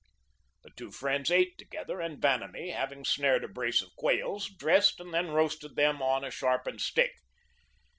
[0.63, 5.13] The two friends ate together, and Vanamee, having snared a brace of quails, dressed and
[5.13, 7.11] then roasted them on a sharpened stick.